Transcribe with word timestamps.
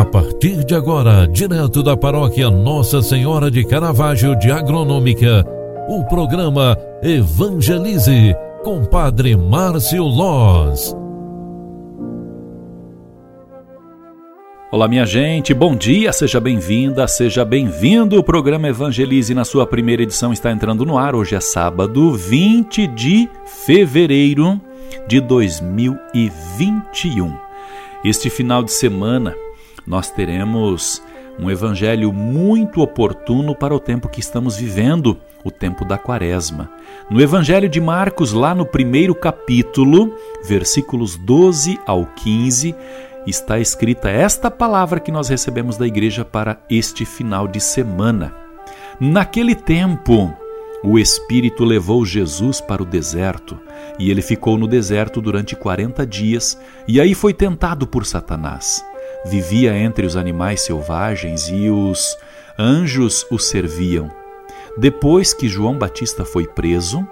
A 0.00 0.04
partir 0.04 0.64
de 0.64 0.74
agora, 0.74 1.28
direto 1.28 1.82
da 1.82 1.94
paróquia 1.94 2.50
Nossa 2.50 3.02
Senhora 3.02 3.50
de 3.50 3.62
Caravaggio 3.62 4.34
de 4.34 4.50
Agronômica, 4.50 5.44
o 5.90 6.02
programa 6.04 6.74
Evangelize 7.02 8.34
com 8.64 8.82
Padre 8.82 9.36
Márcio 9.36 10.02
Loz. 10.02 10.96
Olá, 14.72 14.88
minha 14.88 15.04
gente, 15.04 15.52
bom 15.52 15.76
dia, 15.76 16.14
seja 16.14 16.40
bem-vinda, 16.40 17.06
seja 17.06 17.44
bem-vindo. 17.44 18.18
O 18.18 18.24
programa 18.24 18.68
Evangelize, 18.68 19.34
na 19.34 19.44
sua 19.44 19.66
primeira 19.66 20.02
edição, 20.02 20.32
está 20.32 20.50
entrando 20.50 20.86
no 20.86 20.96
ar. 20.96 21.14
Hoje 21.14 21.34
é 21.34 21.40
sábado, 21.40 22.14
20 22.14 22.86
de 22.86 23.28
fevereiro 23.44 24.58
de 25.06 25.20
2021. 25.20 27.34
Este 28.02 28.30
final 28.30 28.64
de 28.64 28.72
semana, 28.72 29.34
nós 29.86 30.10
teremos 30.10 31.02
um 31.38 31.50
evangelho 31.50 32.12
muito 32.12 32.82
oportuno 32.82 33.54
para 33.54 33.74
o 33.74 33.80
tempo 33.80 34.08
que 34.08 34.20
estamos 34.20 34.56
vivendo, 34.56 35.18
o 35.42 35.50
tempo 35.50 35.84
da 35.84 35.96
Quaresma. 35.96 36.70
No 37.08 37.20
Evangelho 37.20 37.68
de 37.68 37.80
Marcos, 37.80 38.32
lá 38.32 38.54
no 38.54 38.66
primeiro 38.66 39.14
capítulo, 39.14 40.14
versículos 40.44 41.16
12 41.16 41.80
ao 41.86 42.04
15, 42.04 42.74
está 43.26 43.58
escrita 43.58 44.10
esta 44.10 44.50
palavra 44.50 45.00
que 45.00 45.10
nós 45.10 45.28
recebemos 45.28 45.76
da 45.76 45.86
igreja 45.86 46.24
para 46.24 46.60
este 46.68 47.04
final 47.04 47.48
de 47.48 47.60
semana. 47.60 48.34
Naquele 49.00 49.54
tempo, 49.54 50.32
o 50.84 50.98
Espírito 50.98 51.64
levou 51.64 52.04
Jesus 52.04 52.60
para 52.60 52.82
o 52.82 52.86
deserto, 52.86 53.58
e 53.98 54.10
ele 54.10 54.20
ficou 54.20 54.58
no 54.58 54.66
deserto 54.66 55.20
durante 55.20 55.56
quarenta 55.56 56.06
dias, 56.06 56.58
e 56.86 57.00
aí 57.00 57.14
foi 57.14 57.32
tentado 57.32 57.86
por 57.86 58.04
Satanás. 58.04 58.84
Vivia 59.24 59.76
entre 59.76 60.06
os 60.06 60.16
animais 60.16 60.62
selvagens 60.62 61.48
e 61.48 61.68
os 61.68 62.16
anjos 62.58 63.26
o 63.30 63.38
serviam. 63.38 64.10
Depois 64.76 65.34
que 65.34 65.48
João 65.48 65.76
Batista 65.76 66.24
foi 66.24 66.46
preso, 66.46 67.06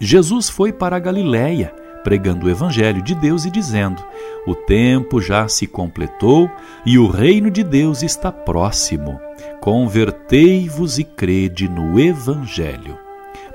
Jesus 0.00 0.48
foi 0.48 0.72
para 0.72 0.96
a 0.96 1.00
Galiléia 1.00 1.72
pregando 2.08 2.46
o 2.46 2.50
Evangelho 2.50 3.02
de 3.02 3.14
Deus 3.14 3.44
e 3.44 3.50
dizendo: 3.50 4.02
O 4.46 4.54
tempo 4.54 5.20
já 5.20 5.46
se 5.46 5.66
completou 5.66 6.50
e 6.86 6.98
o 6.98 7.06
reino 7.06 7.50
de 7.50 7.62
Deus 7.62 8.02
está 8.02 8.32
próximo. 8.32 9.20
Convertei-vos 9.60 10.98
e 10.98 11.04
crede 11.04 11.68
no 11.68 11.98
Evangelho. 12.00 12.98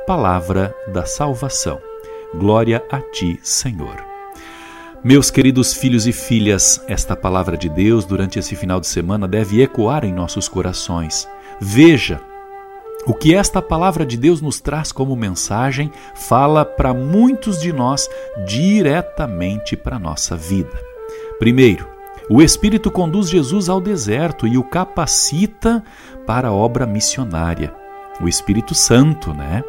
Palavra 0.05 0.75
da 0.87 1.05
salvação. 1.05 1.81
Glória 2.35 2.83
a 2.91 2.99
ti, 2.99 3.39
Senhor. 3.41 4.12
Meus 5.03 5.29
queridos 5.29 5.73
filhos 5.73 6.07
e 6.07 6.13
filhas, 6.13 6.81
esta 6.87 7.13
palavra 7.13 7.57
de 7.57 7.67
Deus 7.67 8.05
durante 8.05 8.39
esse 8.39 8.55
final 8.55 8.79
de 8.79 8.87
semana 8.87 9.27
deve 9.27 9.61
ecoar 9.61 10.05
em 10.05 10.13
nossos 10.13 10.47
corações. 10.47 11.27
Veja, 11.59 12.21
o 13.05 13.13
que 13.13 13.35
esta 13.35 13.61
palavra 13.61 14.05
de 14.05 14.15
Deus 14.15 14.39
nos 14.39 14.61
traz 14.61 14.93
como 14.93 15.13
mensagem 15.13 15.91
fala 16.15 16.63
para 16.63 16.93
muitos 16.93 17.59
de 17.59 17.73
nós 17.73 18.09
diretamente 18.47 19.75
para 19.75 19.97
a 19.97 19.99
nossa 19.99 20.37
vida. 20.37 20.79
Primeiro, 21.37 21.85
o 22.29 22.41
Espírito 22.41 22.89
conduz 22.89 23.29
Jesus 23.29 23.67
ao 23.67 23.81
deserto 23.81 24.47
e 24.47 24.57
o 24.57 24.63
capacita 24.63 25.83
para 26.25 26.47
a 26.47 26.53
obra 26.53 26.85
missionária. 26.85 27.73
O 28.21 28.27
Espírito 28.29 28.73
Santo, 28.73 29.33
né? 29.33 29.65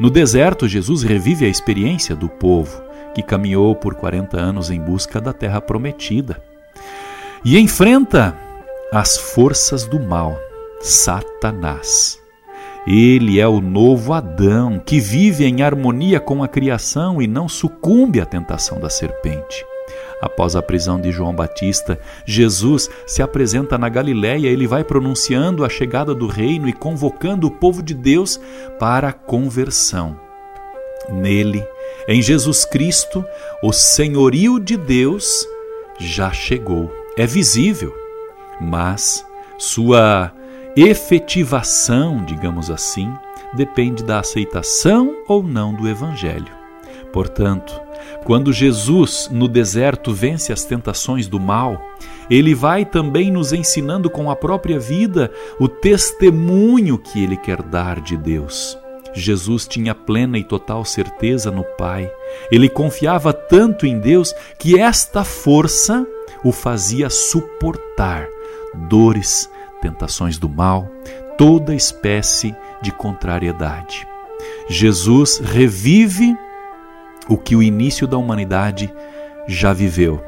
No 0.00 0.08
deserto, 0.08 0.66
Jesus 0.66 1.02
revive 1.02 1.44
a 1.44 1.48
experiência 1.50 2.16
do 2.16 2.30
povo 2.30 2.90
que 3.14 3.22
caminhou 3.22 3.74
por 3.74 3.94
40 3.94 4.38
anos 4.38 4.70
em 4.70 4.80
busca 4.80 5.20
da 5.20 5.32
terra 5.32 5.60
prometida 5.60 6.42
e 7.44 7.58
enfrenta 7.58 8.36
as 8.92 9.16
forças 9.16 9.84
do 9.84 9.98
mal, 9.98 10.38
Satanás. 10.80 12.20
Ele 12.86 13.38
é 13.38 13.46
o 13.46 13.60
novo 13.60 14.12
Adão 14.12 14.78
que 14.78 14.98
vive 14.98 15.44
em 15.44 15.62
harmonia 15.62 16.18
com 16.18 16.42
a 16.42 16.48
criação 16.48 17.22
e 17.22 17.26
não 17.26 17.48
sucumbe 17.48 18.20
à 18.20 18.26
tentação 18.26 18.80
da 18.80 18.90
serpente. 18.90 19.64
Após 20.20 20.54
a 20.54 20.62
prisão 20.62 21.00
de 21.00 21.10
João 21.10 21.34
Batista, 21.34 21.98
Jesus 22.24 22.88
se 23.06 23.22
apresenta 23.22 23.76
na 23.76 23.88
Galiléia, 23.88 24.48
ele 24.48 24.68
vai 24.68 24.84
pronunciando 24.84 25.64
a 25.64 25.68
chegada 25.68 26.14
do 26.14 26.28
reino 26.28 26.68
e 26.68 26.72
convocando 26.72 27.46
o 27.48 27.50
povo 27.50 27.82
de 27.82 27.92
Deus 27.92 28.40
para 28.78 29.08
a 29.08 29.12
conversão. 29.12 30.18
Nele, 31.08 31.66
em 32.08 32.20
Jesus 32.20 32.64
Cristo, 32.64 33.24
o 33.62 33.72
senhorio 33.72 34.58
de 34.58 34.76
Deus 34.76 35.46
já 35.98 36.32
chegou. 36.32 36.92
É 37.16 37.26
visível, 37.26 37.94
mas 38.60 39.24
sua 39.58 40.32
efetivação, 40.76 42.24
digamos 42.24 42.70
assim, 42.70 43.12
depende 43.54 44.02
da 44.02 44.20
aceitação 44.20 45.14
ou 45.28 45.42
não 45.42 45.74
do 45.74 45.88
Evangelho. 45.88 46.52
Portanto, 47.12 47.78
quando 48.24 48.52
Jesus 48.52 49.28
no 49.30 49.46
deserto 49.46 50.12
vence 50.12 50.52
as 50.52 50.64
tentações 50.64 51.28
do 51.28 51.38
mal, 51.38 51.80
ele 52.30 52.54
vai 52.54 52.84
também 52.84 53.30
nos 53.30 53.52
ensinando 53.52 54.08
com 54.08 54.30
a 54.30 54.36
própria 54.36 54.78
vida 54.78 55.30
o 55.58 55.68
testemunho 55.68 56.96
que 56.96 57.22
ele 57.22 57.36
quer 57.36 57.60
dar 57.62 58.00
de 58.00 58.16
Deus. 58.16 58.78
Jesus 59.12 59.66
tinha 59.66 59.94
plena 59.94 60.38
e 60.38 60.44
total 60.44 60.84
certeza 60.84 61.50
no 61.50 61.64
Pai. 61.64 62.10
Ele 62.50 62.68
confiava 62.68 63.32
tanto 63.32 63.86
em 63.86 63.98
Deus 63.98 64.34
que 64.58 64.78
esta 64.78 65.24
força 65.24 66.06
o 66.44 66.50
fazia 66.52 67.10
suportar 67.10 68.26
dores, 68.88 69.50
tentações 69.80 70.38
do 70.38 70.48
mal, 70.48 70.88
toda 71.36 71.74
espécie 71.74 72.54
de 72.80 72.90
contrariedade. 72.90 74.06
Jesus 74.68 75.38
revive 75.38 76.34
o 77.28 77.36
que 77.36 77.54
o 77.54 77.62
início 77.62 78.06
da 78.06 78.16
humanidade 78.16 78.92
já 79.46 79.72
viveu, 79.72 80.22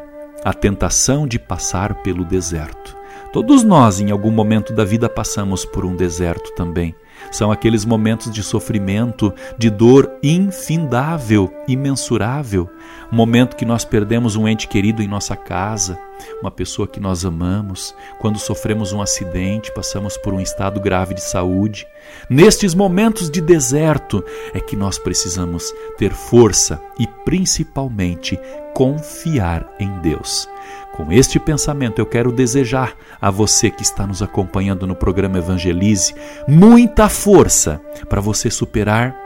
a 0.44 0.52
tentação 0.52 1.26
de 1.26 1.38
passar 1.38 2.02
pelo 2.02 2.24
deserto. 2.24 2.96
Todos 3.32 3.64
nós, 3.64 3.98
em 3.98 4.10
algum 4.10 4.30
momento 4.30 4.72
da 4.72 4.84
vida, 4.84 5.08
passamos 5.08 5.64
por 5.64 5.84
um 5.84 5.96
deserto 5.96 6.52
também. 6.54 6.94
São 7.30 7.50
aqueles 7.50 7.84
momentos 7.84 8.32
de 8.32 8.42
sofrimento, 8.42 9.32
de 9.58 9.70
dor 9.70 10.10
infindável, 10.22 11.52
imensurável. 11.66 12.68
Momento 13.10 13.56
que 13.56 13.64
nós 13.64 13.84
perdemos 13.84 14.36
um 14.36 14.48
ente 14.48 14.66
querido 14.68 15.02
em 15.02 15.08
nossa 15.08 15.36
casa, 15.36 15.98
uma 16.40 16.50
pessoa 16.50 16.86
que 16.86 17.00
nós 17.00 17.24
amamos, 17.24 17.94
quando 18.18 18.38
sofremos 18.38 18.92
um 18.92 19.02
acidente, 19.02 19.72
passamos 19.72 20.16
por 20.16 20.32
um 20.32 20.40
estado 20.40 20.80
grave 20.80 21.14
de 21.14 21.20
saúde. 21.20 21.86
Nestes 22.28 22.74
momentos 22.74 23.30
de 23.30 23.40
deserto 23.40 24.24
é 24.52 24.60
que 24.60 24.76
nós 24.76 24.98
precisamos 24.98 25.72
ter 25.98 26.12
força 26.12 26.80
e, 26.98 27.06
principalmente, 27.24 28.38
confiar 28.74 29.72
em 29.78 29.88
Deus. 30.00 30.48
Com 30.92 31.10
este 31.10 31.38
pensamento, 31.38 31.98
eu 31.98 32.06
quero 32.06 32.30
desejar 32.30 32.94
a 33.20 33.30
você 33.30 33.70
que 33.70 33.82
está 33.82 34.06
nos 34.06 34.20
acompanhando 34.20 34.86
no 34.86 34.94
programa 34.94 35.38
Evangelize 35.38 36.14
muita 36.46 37.08
força 37.08 37.80
para 38.08 38.20
você 38.20 38.50
superar 38.50 39.16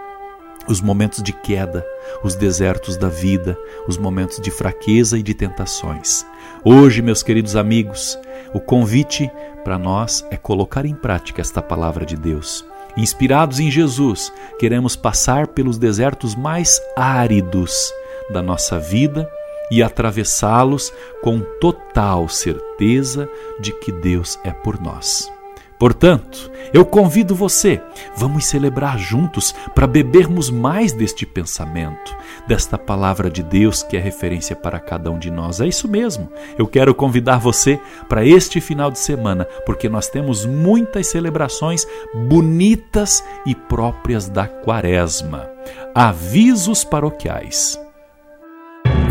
os 0.68 0.80
momentos 0.80 1.22
de 1.22 1.32
queda, 1.32 1.84
os 2.22 2.34
desertos 2.34 2.96
da 2.96 3.08
vida, 3.08 3.56
os 3.86 3.96
momentos 3.96 4.38
de 4.40 4.50
fraqueza 4.50 5.18
e 5.18 5.22
de 5.22 5.34
tentações. 5.34 6.26
Hoje, 6.62 7.00
meus 7.00 7.22
queridos 7.22 7.56
amigos, 7.56 8.18
o 8.52 8.60
convite 8.60 9.30
para 9.64 9.78
nós 9.78 10.24
é 10.30 10.36
colocar 10.36 10.84
em 10.84 10.94
prática 10.94 11.40
esta 11.40 11.62
palavra 11.62 12.04
de 12.04 12.16
Deus. 12.16 12.64
Inspirados 12.96 13.60
em 13.60 13.70
Jesus, 13.70 14.32
queremos 14.58 14.96
passar 14.96 15.48
pelos 15.48 15.78
desertos 15.78 16.34
mais 16.34 16.80
áridos 16.96 17.92
da 18.30 18.42
nossa 18.42 18.78
vida 18.78 19.28
e 19.70 19.82
atravessá-los 19.82 20.92
com 21.22 21.40
total 21.60 22.28
certeza 22.28 23.28
de 23.60 23.72
que 23.72 23.92
Deus 23.92 24.38
é 24.44 24.50
por 24.50 24.80
nós. 24.80 25.30
Portanto, 25.78 26.50
eu 26.74 26.84
convido 26.84 27.36
você, 27.36 27.80
vamos 28.16 28.46
celebrar 28.46 28.98
juntos 28.98 29.54
para 29.76 29.86
bebermos 29.86 30.50
mais 30.50 30.92
deste 30.92 31.24
pensamento, 31.24 32.16
desta 32.48 32.76
palavra 32.76 33.30
de 33.30 33.44
Deus 33.44 33.84
que 33.84 33.96
é 33.96 34.00
referência 34.00 34.56
para 34.56 34.80
cada 34.80 35.08
um 35.08 35.18
de 35.18 35.30
nós. 35.30 35.60
É 35.60 35.68
isso 35.68 35.86
mesmo. 35.86 36.28
Eu 36.58 36.66
quero 36.66 36.92
convidar 36.92 37.38
você 37.38 37.80
para 38.08 38.26
este 38.26 38.60
final 38.60 38.90
de 38.90 38.98
semana, 38.98 39.44
porque 39.64 39.88
nós 39.88 40.08
temos 40.08 40.44
muitas 40.44 41.06
celebrações 41.06 41.86
bonitas 42.28 43.22
e 43.46 43.54
próprias 43.54 44.28
da 44.28 44.48
Quaresma. 44.48 45.48
Avisos 45.94 46.82
paroquiais. 46.82 47.78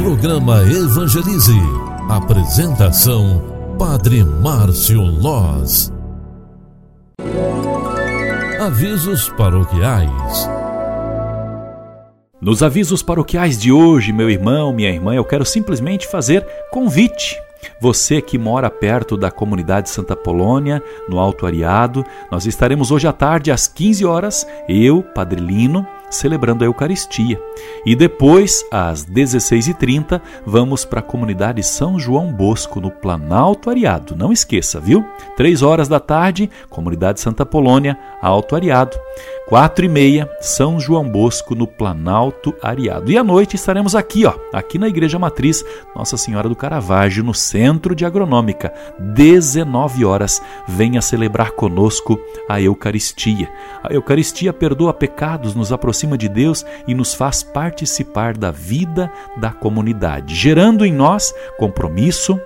Programa 0.07 0.61
Evangelize. 0.61 1.51
Apresentação: 2.09 3.75
Padre 3.77 4.23
Márcio 4.23 5.01
Loz. 5.01 5.91
Avisos 8.57 9.27
paroquiais. 9.31 10.49
Nos 12.39 12.63
avisos 12.63 13.03
paroquiais 13.03 13.57
de 13.57 13.69
hoje, 13.69 14.13
meu 14.13 14.29
irmão, 14.29 14.71
minha 14.71 14.89
irmã, 14.89 15.13
eu 15.13 15.25
quero 15.25 15.43
simplesmente 15.43 16.07
fazer 16.07 16.47
convite. 16.71 17.37
Você 17.81 18.21
que 18.21 18.37
mora 18.37 18.69
perto 18.69 19.17
da 19.17 19.29
comunidade 19.29 19.89
Santa 19.89 20.15
Polônia, 20.15 20.81
no 21.09 21.19
Alto 21.19 21.45
Ariado, 21.45 22.05
nós 22.31 22.45
estaremos 22.45 22.91
hoje 22.91 23.09
à 23.09 23.11
tarde 23.11 23.51
às 23.51 23.67
15 23.67 24.05
horas, 24.05 24.47
eu, 24.69 25.03
Padre 25.03 25.41
Lino, 25.41 25.85
celebrando 26.09 26.63
a 26.63 26.67
Eucaristia. 26.67 27.39
E 27.85 27.95
depois, 27.95 28.65
às 28.71 29.05
16h30, 29.05 30.21
vamos 30.45 30.85
para 30.85 30.99
a 30.99 31.03
comunidade 31.03 31.63
São 31.63 31.99
João 31.99 32.31
Bosco, 32.31 32.79
no 32.79 32.91
Planalto 32.91 33.69
Ariado. 33.69 34.15
Não 34.15 34.31
esqueça, 34.31 34.79
viu? 34.79 35.05
Três 35.35 35.61
horas 35.61 35.87
da 35.87 35.99
tarde, 35.99 36.49
comunidade 36.69 37.19
Santa 37.19 37.45
Polônia, 37.45 37.97
Alto 38.21 38.55
Ariado. 38.55 38.97
Quatro 39.47 39.85
e 39.85 39.87
meia, 39.87 40.29
São 40.41 40.77
João 40.77 41.09
Bosco, 41.09 41.55
no 41.55 41.65
Planalto 41.65 42.53
Ariado. 42.61 43.09
E 43.09 43.17
à 43.17 43.23
noite 43.23 43.55
estaremos 43.55 43.95
aqui, 43.95 44.25
ó, 44.25 44.33
aqui 44.51 44.77
na 44.77 44.89
Igreja 44.89 45.17
Matriz 45.17 45.63
Nossa 45.95 46.17
Senhora 46.17 46.49
do 46.49 46.55
Caravaggio, 46.55 47.23
no 47.23 47.33
Centro 47.33 47.95
de 47.95 48.05
Agronômica. 48.05 48.73
19 48.99 50.03
horas, 50.03 50.41
venha 50.67 51.01
celebrar 51.01 51.51
conosco 51.51 52.19
a 52.49 52.59
Eucaristia. 52.59 53.49
A 53.81 53.93
Eucaristia 53.93 54.51
perdoa 54.51 54.93
pecados, 54.93 55.55
nos 55.55 55.71
aproxima 55.71 56.17
de 56.17 56.27
Deus 56.27 56.65
e 56.85 56.93
nos 56.93 57.13
faz 57.13 57.41
participar 57.41 58.35
da 58.35 58.51
vida 58.51 59.09
da 59.37 59.51
comunidade, 59.51 60.35
gerando 60.35 60.85
em 60.85 60.91
nós 60.91 61.33
compromisso, 61.57 62.37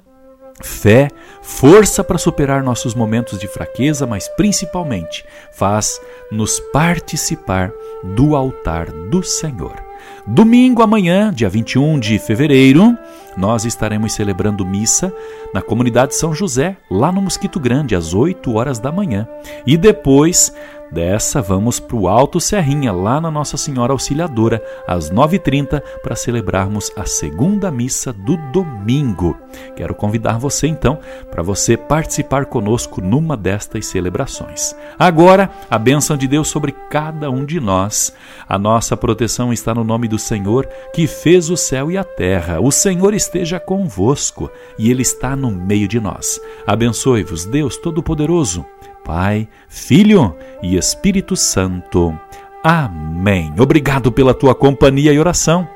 fé, 0.61 1.09
força 1.41 2.03
para 2.03 2.17
superar 2.17 2.63
nossos 2.63 2.93
momentos 2.93 3.39
de 3.39 3.47
fraqueza, 3.47 4.05
mas 4.05 4.27
principalmente 4.29 5.25
faz-nos 5.51 6.59
participar 6.71 7.71
do 8.03 8.35
altar 8.35 8.91
do 8.91 9.23
Senhor. 9.23 9.91
Domingo 10.25 10.81
amanhã, 10.81 11.31
dia 11.33 11.49
21 11.49 11.99
de 11.99 12.19
fevereiro, 12.19 12.97
nós 13.35 13.65
estaremos 13.65 14.13
celebrando 14.13 14.65
missa 14.65 15.13
na 15.53 15.61
comunidade 15.61 16.15
São 16.15 16.33
José, 16.33 16.77
lá 16.89 17.11
no 17.11 17.21
Mosquito 17.21 17.59
Grande, 17.59 17.95
às 17.95 18.13
8 18.13 18.53
horas 18.53 18.79
da 18.79 18.91
manhã. 18.91 19.27
E 19.65 19.77
depois 19.77 20.53
Dessa, 20.91 21.41
vamos 21.41 21.79
para 21.79 21.95
o 21.95 22.05
Alto 22.09 22.37
Serrinha, 22.41 22.91
lá 22.91 23.21
na 23.21 23.31
Nossa 23.31 23.55
Senhora 23.55 23.93
Auxiliadora, 23.93 24.61
às 24.85 25.09
9h30, 25.09 25.81
para 26.03 26.17
celebrarmos 26.17 26.91
a 26.97 27.05
segunda 27.05 27.71
missa 27.71 28.11
do 28.11 28.35
domingo. 28.51 29.37
Quero 29.73 29.95
convidar 29.95 30.37
você, 30.37 30.67
então, 30.67 30.99
para 31.29 31.41
você 31.41 31.77
participar 31.77 32.45
conosco 32.45 32.99
numa 32.99 33.37
destas 33.37 33.85
celebrações. 33.85 34.75
Agora, 34.99 35.49
a 35.69 35.77
bênção 35.77 36.17
de 36.17 36.27
Deus 36.27 36.49
sobre 36.49 36.73
cada 36.89 37.31
um 37.31 37.45
de 37.45 37.61
nós. 37.61 38.13
A 38.47 38.59
nossa 38.59 38.97
proteção 38.97 39.53
está 39.53 39.73
no 39.73 39.85
nome 39.85 40.09
do 40.09 40.19
Senhor, 40.19 40.67
que 40.93 41.07
fez 41.07 41.49
o 41.49 41.55
céu 41.55 41.89
e 41.89 41.97
a 41.97 42.03
terra. 42.03 42.59
O 42.59 42.69
Senhor 42.69 43.13
esteja 43.13 43.61
convosco 43.61 44.51
e 44.77 44.91
Ele 44.91 45.03
está 45.03 45.37
no 45.37 45.51
meio 45.51 45.87
de 45.87 46.01
nós. 46.01 46.37
Abençoe-vos, 46.67 47.45
Deus 47.45 47.77
Todo-Poderoso. 47.77 48.65
Pai, 49.11 49.45
Filho 49.67 50.33
e 50.63 50.77
Espírito 50.77 51.35
Santo. 51.35 52.17
Amém. 52.63 53.53
Obrigado 53.59 54.09
pela 54.09 54.33
tua 54.33 54.55
companhia 54.55 55.11
e 55.11 55.19
oração. 55.19 55.67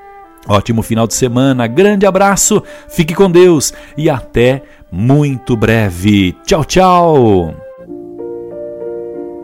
Ótimo 0.48 0.82
final 0.82 1.06
de 1.06 1.16
semana, 1.16 1.68
grande 1.68 2.06
abraço, 2.06 2.64
fique 2.88 3.14
com 3.14 3.30
Deus 3.30 3.74
e 3.98 4.10
até 4.10 4.64
muito 4.90 5.58
breve. 5.58 6.34
Tchau, 6.46 6.64
tchau. 6.64 7.66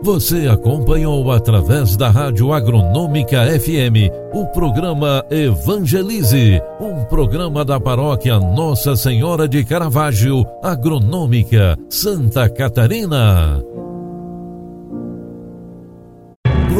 Você 0.02 0.48
acompanhou 0.48 1.30
através 1.30 1.96
da 1.96 2.10
Rádio 2.10 2.52
Agronômica 2.52 3.46
FM 3.60 4.10
o 4.32 4.46
programa 4.46 5.24
Evangelize, 5.30 6.60
um 6.80 7.04
programa 7.04 7.64
da 7.64 7.78
paróquia 7.78 8.40
Nossa 8.40 8.96
Senhora 8.96 9.46
de 9.46 9.64
Caravaggio, 9.64 10.44
Agronômica, 10.60 11.78
Santa 11.88 12.48
Catarina. 12.48 13.62